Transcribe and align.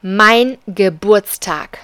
Mein 0.00 0.58
Geburtstag. 0.68 1.80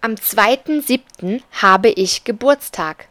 Am 0.00 0.12
2.7. 0.12 1.42
habe 1.60 1.88
ich 1.88 2.22
Geburtstag. 2.22 3.08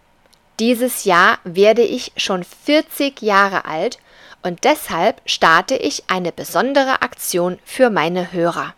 Dieses 0.58 1.04
Jahr 1.04 1.40
werde 1.44 1.82
ich 1.82 2.14
schon 2.16 2.46
40 2.46 3.22
Jahre 3.22 3.66
alt 3.66 4.00
und 4.42 4.64
deshalb 4.64 5.22
starte 5.26 5.76
ich 5.76 6.06
eine 6.08 6.32
besondere 6.32 7.02
Aktion 7.02 7.60
für 7.66 7.90
meine 7.90 8.32
Hörer. 8.32 8.74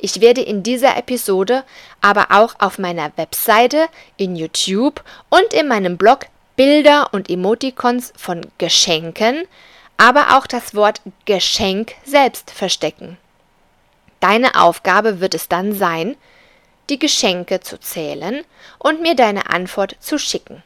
Ich 0.00 0.20
werde 0.20 0.40
in 0.40 0.64
dieser 0.64 0.96
Episode 0.96 1.62
aber 2.00 2.32
auch 2.32 2.56
auf 2.58 2.80
meiner 2.80 3.12
Webseite, 3.14 3.86
in 4.16 4.34
YouTube 4.34 5.04
und 5.30 5.54
in 5.54 5.68
meinem 5.68 5.96
Blog 5.98 6.26
Bilder 6.56 7.10
und 7.12 7.30
Emoticons 7.30 8.12
von 8.16 8.40
Geschenken, 8.58 9.44
aber 9.98 10.36
auch 10.36 10.48
das 10.48 10.74
Wort 10.74 11.00
Geschenk 11.26 11.94
selbst 12.04 12.50
verstecken. 12.50 13.18
Deine 14.20 14.60
Aufgabe 14.60 15.20
wird 15.20 15.34
es 15.34 15.48
dann 15.48 15.72
sein, 15.72 16.16
die 16.88 16.98
Geschenke 16.98 17.60
zu 17.60 17.78
zählen 17.78 18.44
und 18.78 19.02
mir 19.02 19.14
deine 19.14 19.50
Antwort 19.50 19.96
zu 20.00 20.18
schicken. 20.18 20.62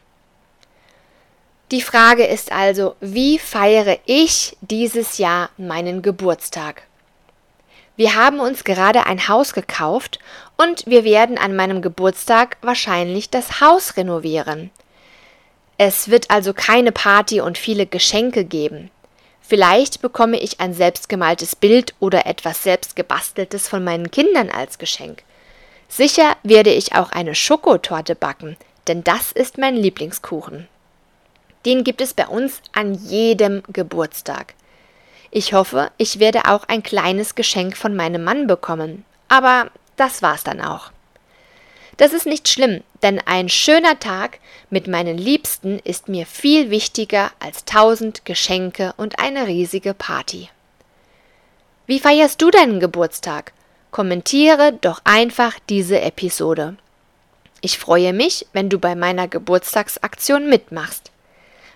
Die 1.71 1.83
Frage 1.83 2.27
ist 2.27 2.51
also, 2.51 2.97
wie 3.01 3.39
feiere 3.39 3.99
ich 4.05 4.57
dieses 4.61 5.19
Jahr 5.19 5.51
meinen 5.57 6.03
Geburtstag? 6.03 6.83
Wir 7.97 8.15
haben 8.15 8.41
uns 8.41 8.65
gerade 8.65 9.07
ein 9.07 9.29
Haus 9.29 9.53
gekauft 9.53 10.19
und 10.57 10.87
wir 10.87 11.05
werden 11.05 11.39
an 11.39 11.55
meinem 11.55 11.83
Geburtstag 11.83 12.57
wahrscheinlich 12.63 13.31
das 13.31 13.61
Haus 13.61 13.97
renovieren. 13.97 14.71
Es 15.77 16.11
wird 16.11 16.31
also 16.31 16.55
keine 16.55 16.93
Party 16.93 17.41
und 17.41 17.57
viele 17.57 17.87
Geschenke 17.87 18.45
geben. 18.45 18.91
Vielleicht 19.51 20.01
bekomme 20.01 20.39
ich 20.39 20.61
ein 20.61 20.75
selbstgemaltes 20.75 21.57
Bild 21.57 21.95
oder 21.99 22.25
etwas 22.25 22.63
selbstgebasteltes 22.63 23.67
von 23.67 23.83
meinen 23.83 24.13
Kindern 24.13 24.49
als 24.49 24.79
Geschenk. 24.79 25.25
Sicher 25.89 26.37
werde 26.45 26.71
ich 26.71 26.95
auch 26.95 27.11
eine 27.11 27.35
Schokotorte 27.35 28.15
backen, 28.15 28.57
denn 28.87 29.03
das 29.03 29.33
ist 29.33 29.59
mein 29.59 29.75
Lieblingskuchen. 29.75 30.69
Den 31.67 31.83
gibt 31.83 32.01
es 32.01 32.15
bei 32.15 32.29
uns 32.29 32.63
an 32.75 32.95
jedem 32.95 33.65
Geburtstag. 33.73 34.55
Ich 35.33 35.53
hoffe, 35.53 35.91
ich 35.97 36.21
werde 36.21 36.45
auch 36.45 36.69
ein 36.69 36.85
kleines 36.85 37.35
Geschenk 37.35 37.77
von 37.77 37.97
meinem 37.97 38.23
Mann 38.23 38.47
bekommen, 38.47 39.05
aber 39.27 39.73
das 39.97 40.23
war's 40.23 40.45
dann 40.45 40.61
auch. 40.61 40.93
Das 42.01 42.15
ist 42.15 42.25
nicht 42.25 42.49
schlimm, 42.49 42.83
denn 43.03 43.21
ein 43.27 43.51
schöner 43.51 43.99
Tag 43.99 44.39
mit 44.71 44.87
meinen 44.87 45.19
Liebsten 45.19 45.79
ist 45.81 46.09
mir 46.09 46.25
viel 46.25 46.71
wichtiger 46.71 47.31
als 47.41 47.67
tausend 47.67 48.25
Geschenke 48.25 48.95
und 48.97 49.19
eine 49.19 49.47
riesige 49.47 49.93
Party. 49.93 50.49
Wie 51.87 52.01
feierst 52.01 52.41
du 52.41 52.51
deinen 52.51 52.81
Geburtstag? 52.81 53.53
Kommentiere 53.91 54.73
doch 54.81 55.03
einfach 55.05 55.59
diese 55.69 56.01
Episode. 56.01 56.79
Ich 57.61 57.79
freue 57.79 58.15
mich, 58.15 58.47
wenn 58.55 58.71
du 58.71 58.79
bei 58.79 58.95
meiner 58.95 59.29
Geburtstagsaktion 59.29 60.49
mitmachst. 60.49 61.11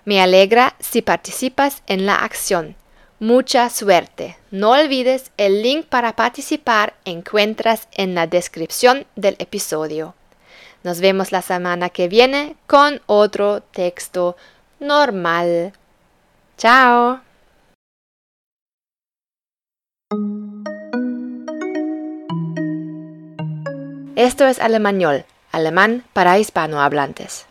Me 0.05 0.19
alegra 0.19 0.73
si 0.79 1.03
participas 1.03 1.83
en 1.85 2.03
la 2.03 2.23
acción. 2.23 2.73
Mucha 3.19 3.69
suerte. 3.69 4.37
No 4.51 4.71
olvides 4.71 5.31
el 5.37 5.61
link 5.61 5.85
para 5.85 6.17
participar 6.17 6.95
encuentras 7.05 7.87
en 7.93 8.13
la 8.13 8.27
descripción 8.27 9.07
del 9.15 9.37
episodio. 9.39 10.15
Nos 10.83 10.99
vemos 10.99 11.31
la 11.31 11.41
semana 11.41 11.89
que 11.89 12.09
viene 12.09 12.57
con 12.67 13.01
otro 13.05 13.61
texto 13.61 14.35
normal. 14.81 15.71
Chao. 16.57 17.21
Esto 24.17 24.45
es 24.45 24.59
Alemañol, 24.59 25.23
alemán 25.53 26.03
para 26.11 26.37
hispanohablantes. 26.37 27.45